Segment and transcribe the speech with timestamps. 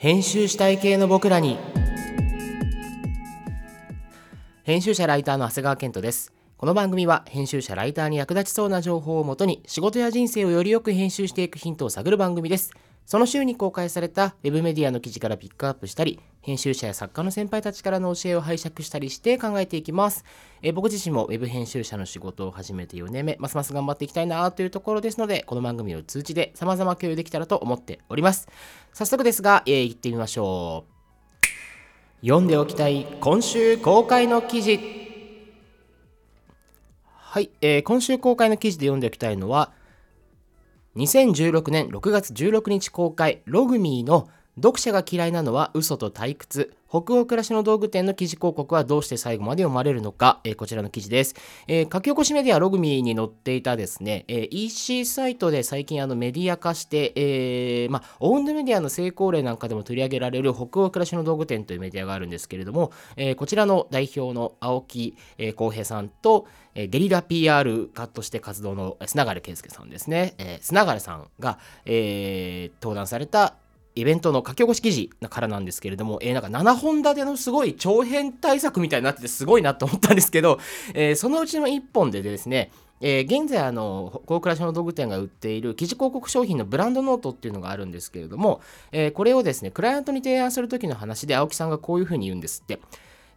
[0.00, 1.58] 編集したい系の僕らに。
[4.62, 6.32] 編集者ライターの長谷川健人です。
[6.56, 12.70] この番組は編集者ライターに役立ちそうな情報をもとに仕事や人生をよりよく編集していくヒントを探る番組です。
[13.10, 20.24] その週に公開された web メディアの記事からピックアップしたり編集者や作家の先輩たちからの教えを拝借したりして考えていきます。
[20.62, 28.48] え僕自身も web 編集者の仕事を始めて4年目、ますます頑張っていきたいなというところですので、この番組を通じて様々共有できたらと思っております。
[28.92, 30.84] 早速ですが、えー、行ってみましょ
[32.22, 32.24] う。
[32.24, 34.78] 読んでおきたい今週公開の記事。
[37.08, 39.72] はい、えー、今週公開の記事で読んでおきたいのは、
[41.00, 46.74] 2016年6月16日公開、ログミーの読者が嫌いなのは嘘と退屈。
[46.90, 51.36] 北欧暮らしの道具店の記事広告はどうして最後まで読まれるのか、えー、こちらの記事です。
[51.68, 65.16] えー、書き起こしメディアログミに載っていたですね、えー、EC サイトで最近あのメディア化して、えー、ま、オウンドメディアの成功例なんかでも取り上げられる北欧暮らしの道具店というメディアがあるんですけれども、えこちらの代表の青木
[65.54, 73.54] 浩、平さんと、えゲリラ PR 家として活動の砂枯圭介さんですね、え砂枯さんが、え登壇された
[73.94, 80.58] イベントの書き起こし記事からなんですけれども、えー、なんか7本立てのすごい長編対策みたいになっててすごいなと思ったんですけど、
[80.94, 88.60] えー、そのうちの1本でですね、えー、現在あの高倉市の道具店が売っている記事広告商品のブランドノートっていうのがあるんですけれども、
[88.92, 92.80] えー、これをですねクライアントに提案する時の話で青木さんがこういうふうに言うんですって、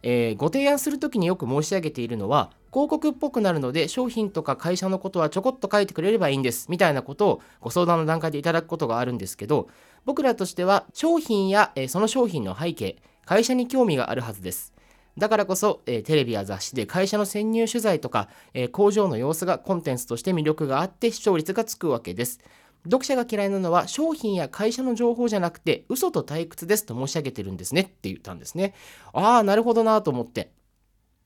[0.02, 9.68] えー、ご提案する時によく申し上げているのは広告っぽくなるので商品とか会社のことはちょこっと書いてくれればいいんですみたいなことをご相談の段階でいただくことがあるんですけど
[10.04, 14.74] 僕らとしては商品や、えその商品の背景会社に興味があるはずです。
[15.16, 22.40] だからこそ、えテレビや雑誌で会社の潜入取材とか、え工場の様子がコンテンツとして魅力があって視聴率がつくわけです。
[22.84, 28.74] 読者が嫌いなのは商品や会社の情報じゃなくて嘘と退屈ですと申し上げてるんですねって言ったんですね。
[29.14, 30.50] ああなるほどなと思って。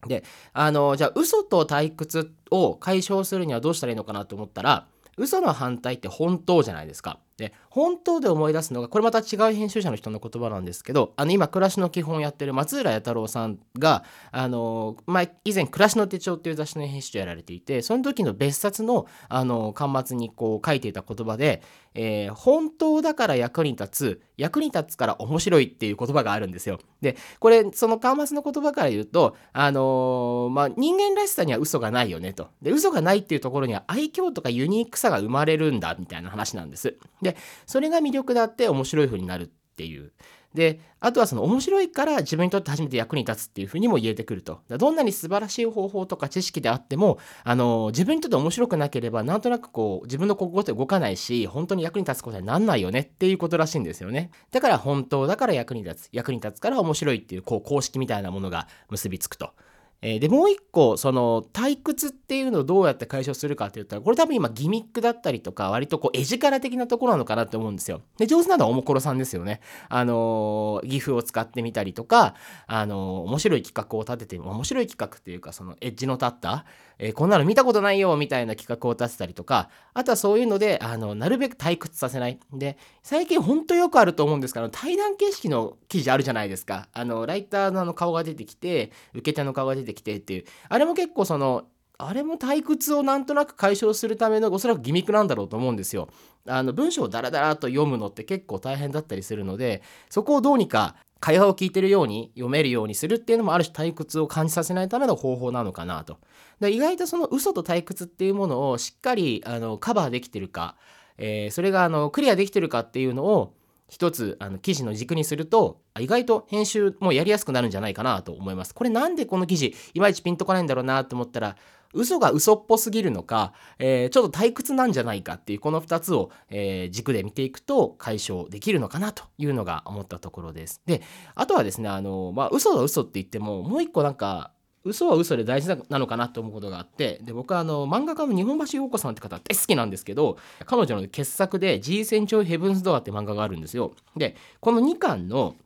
[0.07, 4.87] であのじゃあ嘘と退屈を解消するにはどうしたらいいのかなと思ったら
[5.17, 7.19] 嘘の反対って本当じゃないですか。
[7.39, 21.63] で本当で思い出すのがこれまた違う編集者の人の言葉なんですけどあの今暮らしの基本をやってる松浦弥太郎さんがあの、まあ、以前「暮らしの手帳」っていう雑誌の編集長やられていてその時の別冊のあの端末にこう書いていた言葉で、
[21.95, 26.79] えー、本当だから役に立つ役に立つから面白いっていう言葉があるんですよ。
[27.01, 32.49] でこれその端末の言葉から言うと、あのー、まあ、人間らしさには嘘がないよねと。
[32.63, 36.97] で嘘がないっていうところには愛嬌とかユニークさが生まれるんだみたいな話なんです。
[37.21, 39.47] ででそれが魅力だって面白い風になるっ
[39.77, 40.13] ていう。
[40.55, 44.63] であとはその面白いから自分にとって初めて役に立つっていうふうにも言えてくると。
[44.69, 54.31] どんなに素晴らしい方法とか知識であってもあの自分にとって面白くなければなんとなくこう自分の心って動かないし本当に役に立つことになんないよねっていうことらしいんですよね。
[54.51, 56.09] だから本当だから役に立つ。
[56.13, 59.53] 役に立つから面白いっていうこう公式みたいなものが結びつくと。
[60.01, 68.03] えー、でもう一個その退屈っていうのをどうやって解消するかって言ったらこれ多分今ギミックだったりとか割とこう絵力的なところなのかなって思うんですよ。
[68.17, 69.61] で上手なのはおもころさんですよね。
[69.89, 72.35] あのー、岐阜を使ってみたりとか、
[72.67, 76.65] あのー、面白い企画を立てて面白い企画っていうかそのエッジの立った、
[77.01, 82.39] えこんなの見たことないよみたいな企画を立てたりとかあとはそういうのであのなるべく退屈させない。
[82.53, 86.89] で最近ほんとよくあると思うんですけど対談形式の記事あるじゃないですか。
[86.93, 91.65] あのライターのあの顔が出てきて受け手の顔が出ててきてっていうあれも結構その
[92.01, 96.09] あれも退屈をなんとなく解消するためのおそらくギミックなんだろうと思うんですよ。
[96.47, 106.19] あの文章をダラダラと読むのって結構大変だったりするのでそこをどうにか会話を聞いてるように読めるようにするっていうのもある種退屈を感じさせないための方法なのかなと。
[106.61, 110.77] で意外とその嘘と退屈っていうものをしっかりあのカバーできてるか、
[111.17, 113.55] えー、それがあのクリアできてるかっていうのを
[113.89, 118.75] 一つあの記事の軸にすると意外と編集もやりやすくなるんじゃないかなと思います。
[118.75, 121.57] これなんでこの記事いまいちピンとこないんだろうなと思ったら
[121.95, 130.83] 嘘が嘘っぽすぎるのか、えー、ちょっと退屈なんじゃないかっていうこの2つを、えー、軸で見ていくと解消できるのかなというのが思ったところです。
[130.87, 131.03] で
[131.35, 134.53] あとはですねあの、まあ、嘘は嘘って言ってももう一個なんか
[134.85, 143.93] 嘘は嘘で大事なのかなと思うことがあってで僕はあの漫画家の日本橋陽子さんって方大好きなんですけど彼女の傑作で「G 戦長ヘブンズ・ドア」って漫画があるんですよ。
[144.17, 145.57] でこの2巻の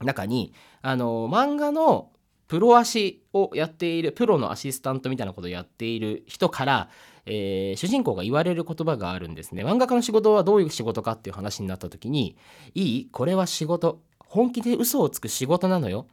[0.00, 0.52] 中に
[0.82, 2.10] あの漫画の
[2.48, 6.88] プロ足をやっているプロのアシスタントみたいなことをやっている人から、
[7.24, 9.64] えー、主人公が言われる言葉があるんですね。
[9.64, 12.36] 漫画家の仕事はどういう仕事かっていう話になった時に
[12.74, 13.08] 「いい？
[13.12, 14.00] これは仕事。
[14.18, 16.06] 本気で嘘をつく仕事なのよ。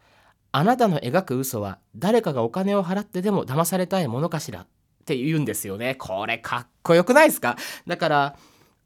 [0.51, 4.61] あなたの描く嘘は誰かがお金を払ってでも騙されたいものかしら？
[4.61, 4.67] っ
[5.05, 5.95] て言うんですよね。
[5.95, 7.55] これかっこよくないですか？
[7.85, 8.35] だから、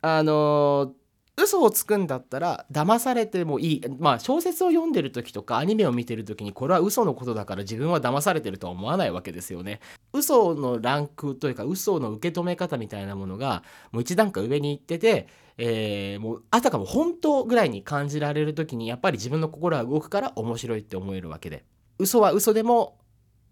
[0.02, 0.94] あの
[1.38, 3.82] 嘘をつくんだったら騙されてもいい。
[4.00, 9.80] まあ小説を読んでる時とかアニメを見てる時にこれは嘘のことだから自分は騙されてるとは思わないわけですよね。
[10.14, 21.64] 嘘のランクというか嘘の受け止め方みたいなものがもう一段階上に行ってて、えー、もうあたかも本当ぐらいに感じられる時にやっぱり自分の心は動くから面白いって思えるわけで。
[21.98, 22.98] 嘘は嘘でも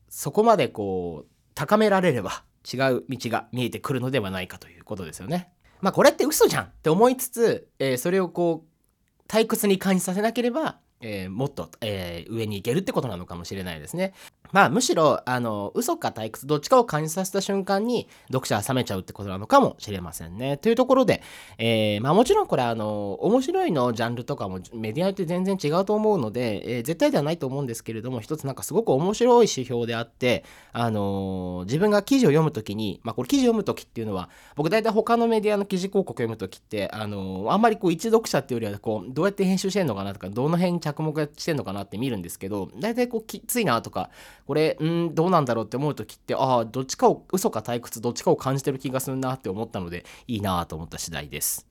[0.10, 5.52] そこまでこう高められれば違う道が見えてくるのではないかということですよね。
[5.82, 14.14] まあこれって嘘じゃんって思いつつ、えー、それをこう退屈に感じさせなければ、えー、もっと、えー、上に行けるってことなのかもしれないですね。
[14.52, 20.58] まあむしろあの嘘か退屈どっちかを感じさせた瞬間に読者は冷めちゃうってことなのかもしれませんね。
[20.58, 21.22] というところで、
[21.58, 44.10] えー、まあもちろんこれあの面白いのジャンルとかもメディアって全然違うと思うので、えー、絶対ではないと思うんですけれども一つなんかすごく面白い指標であってあのー、自分が記事を読むときにまあこれ記事読むときっていうのは僕大体他のメディアの記事広告読むときってあのあんまりこう一読者っていうよりはこうどうやって編集してんのかなとかどの辺に着目してんのかなって見るんですけど大体こうきついなとか
[44.50, 51.68] これんどうなんだろうって思う時ってああどっちかを嘘か退屈どっちかを感じてる気がするなって思ったのでいいなと思った次第です。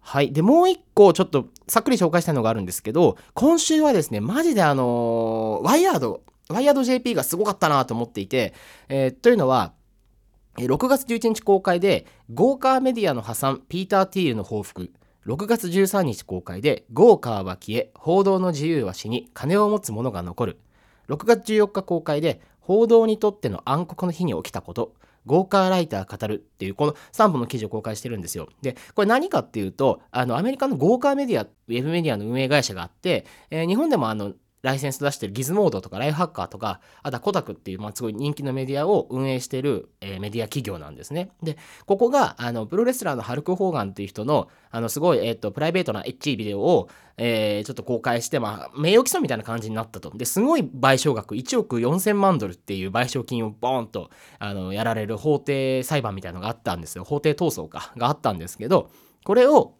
[0.00, 0.32] はい。
[0.32, 8.52] で、もう一個ちょっとさっくり紹介したいのがあるんですけど、今週はですね、マジであのー、ワイヤード、ワイヤード JP がすごかったなと思っていて、
[8.88, 9.72] えー、というのは、
[10.56, 14.90] 6月11日公開で、豪華メディアの破産、ピーター・ティールの報復。
[15.24, 20.58] 6月13日公開で、豪華は消え、報道の自由は死に、金を持つ者が残る。
[21.12, 24.94] 6月14日公開で、報道にとっての暗黒の日に起きたこと、
[25.26, 28.48] ゴーカーライター語るっていうこの3本の記事を公開してるんですよ。
[28.62, 34.32] で、これ何かっていうと、あの、アメリカのゴーカーメディア、ウェブメディアの運営会社があって、えー、日本でもあの、
[34.62, 41.30] ライセンス出してるギズモードとかライフハッカーとか、あとはコタクっていう、まあ、すごい人気のメディアを運営してる、えー、メディア企業なんですね。
[41.42, 50.10] で、ここが、あの、プロレスラーのハルク・ホーガンっていう人の、あの、すごい、えっ、ー、と、プライベートなエッチビデオを、えー、ちょっと公開して、まあ、名誉毀損みたいな感じになったと。
[50.16, 57.02] で、すごい賠償額、1億4000万ドルっていう賠償金をボーンと、あの、やられる法廷裁判みたいなのがあったんですよ。
[57.02, 58.90] 法廷闘争か、があったんですけど、
[59.24, 59.74] これを、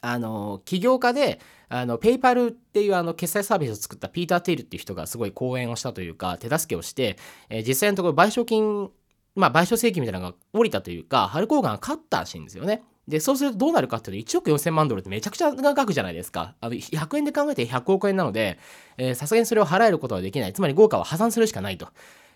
[0.00, 7.16] あの、起業家で、あの、ペイパルっていうあの、決済サービスを作ったピーター・テイルっていう人がすごい講演をしたというか、手助けをして、
[7.48, 8.90] えー、実際のところ賠償金、
[9.34, 12.82] まあ、賠償請求みたいなのが降りたというか、ハルコーガンが勝ったらしいんですよね。
[13.08, 16.54] で、そうするとどうなるかっていうと、1億4000万ドルってめちゃくちゃな額じゃないですか。
[16.60, 18.58] あの、100円で考えて100億円なので、
[19.14, 20.52] さすがにそれを払えることはできない。
[20.52, 21.88] つまり豪華は破産するしかないと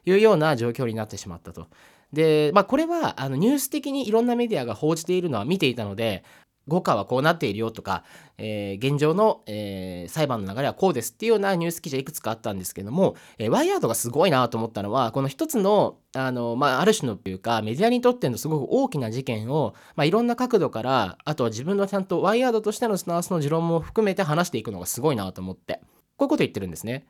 [0.04, 1.66] いうような状況になってしまったと。
[2.12, 6.24] で、まあ、これは、あの、ニュース的にいろんなメディアが報じているのは見ていたので、
[6.70, 8.05] 5課はこうなっているよとか、
[8.38, 25.81] えー、現状の、えー、裁判の流れはこうですっていうようなニュース記事はいくつかあったんですけども、えー、ワイヤードがすごいなと思ったのはこの一つのあの、まあ、ある種のというかメディアにとってのすごく大きな事件を、まあ、いろんな角度からあとは自分のちゃんとワイヤードとしてのスタンスの持論も含めて話していくのがすごいなと思って
[26.17, 27.06] こういうこと言ってるんですね。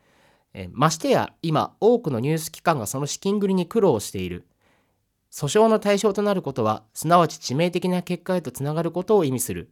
[0.52, 4.46] えましてや今多くのニュース機関がその資金繰りに苦労している
[5.32, 9.70] 訴訟の対象となることは、すなわち致命的な結果へとつながることを意味する。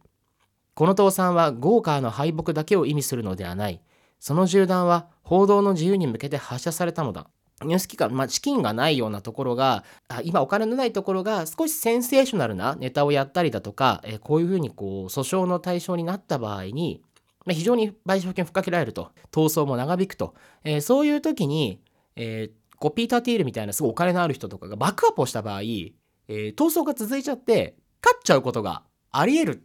[0.73, 3.81] この倒産は豪華の敗北だけを意味するのではない。
[4.19, 7.27] その銃弾は報道の自由に向けて発射されたのだ。
[7.61, 17.01] ニュース機関、まあ、資金がないようなところが、あ今お金のないところが少しセンセーショナルなネタをやったりだとか、えこういうふうにこう訴訟の対象になった場合に、
[17.45, 21.81] まあ、非常に賠償金をふっかけられると、闘争も長引くと、えー、そういう時に、
[22.15, 29.63] えー、こうピーター・ティールみたいなすごいお金のある人とかがバックアップをした場合、えー、闘争が続いちゃって勝っちゃうことがあり得る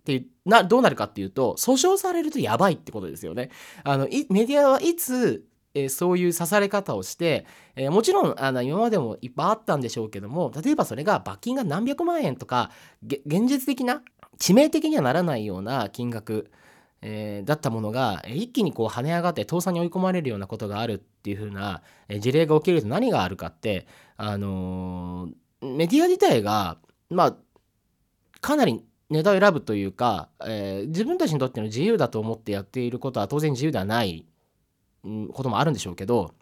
[0.00, 3.50] ってなどうなるかっていうと訴訟されるとやばいってことですよね。
[3.82, 12.70] あのメディアはいつえー、そういう刺され方をして、えー、もちろんあの今までもいっぱいあったんでしょうけども例えばそれが罰金が何百万円とか
[13.04, 14.02] 現実的な
[14.38, 16.50] 致命的にはならないような金額
[17.06, 21.82] えー、だったものが一気にこう跳ね上がって倒産に追い込まれるようなことがあるっていう風な
[22.18, 26.78] 事例が起きると何があるかってあのー、メディア自体が
[27.10, 27.36] まあ
[28.40, 34.24] かなりネタを選ぶというか、えー、自分たちにとっての自由だと思ってやっていることは当然自由ではない
[35.02, 36.32] こともあるんでしょうけど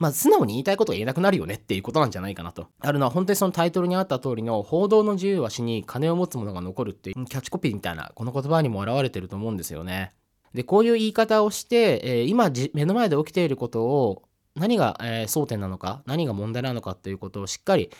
[0.00, 2.68] まあ、素直に言いたいことが言えなくなるよねっていうことなんじゃないかなと。
[2.80, 10.12] あるのは本当にそのタイトルにあった通りの報道の自由は死に金を持つ者が残るっていうキャッチコピーみたいなこの言葉にも表れてると思うんですよね。
[10.54, 14.22] で、こういう言い方をして、えー、今目の前で起きていることを
[14.56, 17.90] 何が、えー、争点なのか、何が問題なのかっていうことをしっかり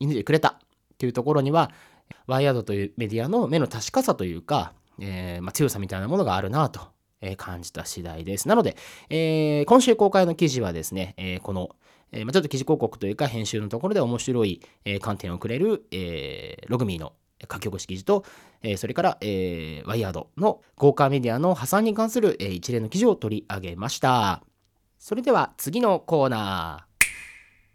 [0.00, 0.48] 見抜いてくれた
[0.94, 1.70] っていうところには、
[2.26, 6.80] ワイヤードというメディアの目の確かさというか、えー、まあ、強さみたいなものがあるなと
[7.20, 8.48] え感じた次第です。
[8.48, 8.76] なので、
[9.08, 11.70] えー、今週公開の記事はですね、えー、この、
[12.12, 17.12] えー、まあ、ちょっと記事広告というか編集のところで面白い、え観点をくれる、えログミーの
[17.50, 18.24] 書き起こし記事と、
[18.62, 24.42] えーそれから、えーワイヤードの豪華メディアの破産に関する、えー一連の記事を取り上げました。
[24.98, 26.90] それでは次のコーナー。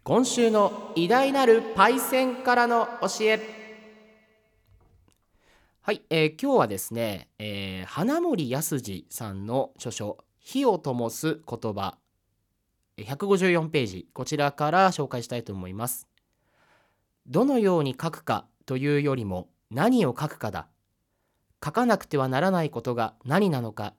[0.03, 3.64] 今週の偉大なるパイセンからの教え。
[5.85, 11.99] はい、えー今日はですね、えー花森康二さんの著書「火を灯す言葉」
[12.97, 16.07] え154ページこちらから紹介したいと思います。
[17.27, 20.69] どのように書くかというよりも何を書くかだ。
[21.63, 23.93] 書かなくてはならないことが何なのか。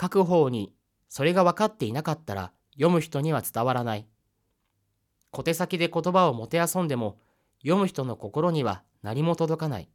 [0.00, 0.72] 書く方に
[1.08, 4.06] それが分かっていなかったら読む人には伝わらない。
[5.32, 7.18] 小手先で言葉をもてあそんでも
[7.62, 9.88] 読む人の心には何も届かない、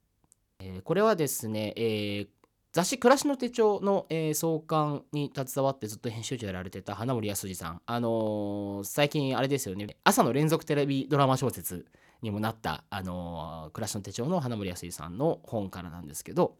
[0.59, 2.27] えーこれはですね、えー
[2.73, 7.81] 雑誌「暮らしの手帳の」えー創刊に携わってずっと編集長やられてた花森康二さん。
[7.85, 9.97] あのー最近あれですよね。
[10.03, 11.85] 朝の連続テレビドラマ小説
[12.21, 16.57] にもなった、あのー暮らしの手帳の花森康二さんの本からなんですけど。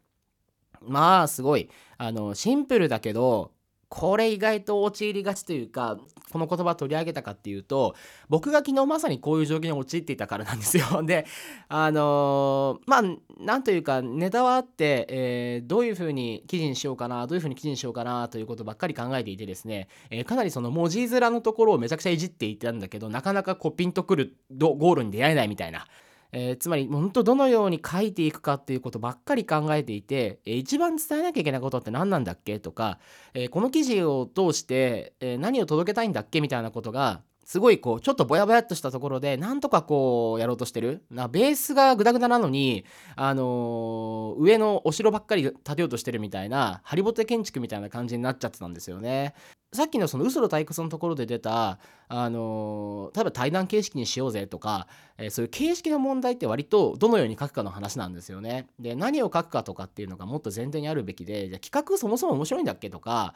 [0.82, 1.68] まあすごい。
[1.98, 3.52] あのシンプルだけど
[3.88, 5.96] これ意外と陥りがちというか
[6.32, 7.94] この言葉取り上げたかっていうと
[8.28, 10.84] 僕が昨日まさにこういう状況に陥っていたからなんですよ。
[11.06, 11.24] で
[11.68, 13.02] あのーまあ
[13.38, 25.86] なんというかネタはあって、えーどういうふうに記事にしようかなどういうふうに記事にしようかなということばっかり考えていてですね、えーかなりその文字面のところをめちゃくちゃいじっていたんだけどなかなかこうピンとくるゴールに出会えないみたいな。
[26.32, 32.98] えーつまり本当どのように書いていくかっていうことばっかり考えていて、えー一番伝えなきゃいけないことって何なんだっけとか、
[33.34, 42.84] えーこの記事を通して、え何を届けたいんだっけみたいなことがすごいこうちょっとぼやぼやっとしたところでなんとかこうやろうとしてるなベースがグダグダなのに、
[43.14, 49.34] あのー上のお城ばっかり建てようとしてるみたいなハリボテ建築みたいな感じになっちゃってたんですよね。
[49.72, 58.66] さっきのその嘘の退屈のところで出た、あのー例えば対談形式にしようぜとか、えーそういう形式の問題って割とどのように書くかの話なんですよね。
[58.80, 63.34] で何を書くかとかっていうのがもっと前提にあるべきでじゃあ企画そもそも面白いんだっけとか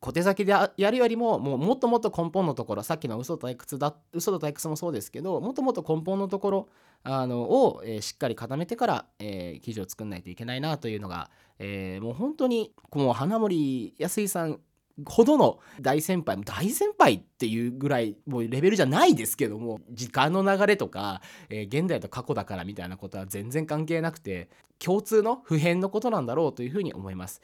[0.00, 6.68] 小手先でやるよりももうもっともっと根本のところさっきの嘘と退屈だ嘘と退屈もそうですけどもっともっと根本のところ
[7.02, 14.60] あのを、えーしっかり固めてから、えー記事を作んないといけないなというのが、えーもう本当にもう花森康さん
[15.06, 27.40] ほどの大先輩大先輩っていうぐらいもうレベルじゃないですけども時間の流れとか、えー現代と過去だからみたいなことは全然関係なくて共通の普遍のことなんだろうというふうに思います。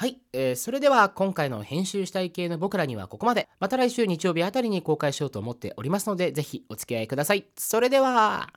[0.00, 3.50] はい、えーそれでは今回の編集したい系の僕らにはここまで。
[3.58, 7.44] また来週日曜日あたりに公開しようと思っておりますので是非お付き合いください。
[7.54, 8.48] それでは。